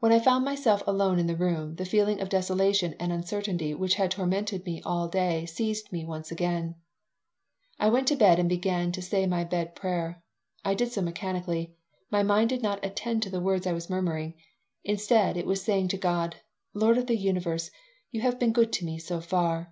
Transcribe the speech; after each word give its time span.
When 0.00 0.10
I 0.10 0.18
found 0.18 0.44
myself 0.44 0.82
alone 0.84 1.20
in 1.20 1.28
the 1.28 1.36
room 1.36 1.76
the 1.76 1.84
feeling 1.84 2.20
of 2.20 2.28
desolation 2.28 2.96
and 2.98 3.12
uncertainty 3.12 3.72
which 3.72 3.94
had 3.94 4.10
tormented 4.10 4.64
me 4.66 4.82
all 4.84 5.06
day 5.06 5.46
seized 5.46 5.92
me 5.92 6.04
once 6.04 6.32
again 6.32 6.74
I 7.78 7.88
went 7.88 8.08
to 8.08 8.16
bed 8.16 8.40
and 8.40 8.48
began 8.48 8.90
to 8.90 9.00
say 9.00 9.26
my 9.28 9.44
bed 9.44 9.76
prayer. 9.76 10.24
I 10.64 10.74
did 10.74 10.90
so 10.90 11.02
mechanically. 11.02 11.76
My 12.10 12.24
mind 12.24 12.48
did 12.50 12.62
not 12.62 12.84
attend 12.84 13.22
to 13.22 13.30
the 13.30 13.40
words 13.40 13.64
I 13.64 13.72
was 13.72 13.88
murmuring. 13.88 14.34
Instead, 14.82 15.36
it 15.36 15.46
was 15.46 15.62
saying 15.62 15.86
to 15.90 15.98
God: 15.98 16.34
"Lord 16.72 16.98
of 16.98 17.06
the 17.06 17.16
Universe, 17.16 17.70
you 18.10 18.22
have 18.22 18.40
been 18.40 18.50
good 18.50 18.72
to 18.72 18.84
me 18.84 18.98
so 18.98 19.20
far. 19.20 19.62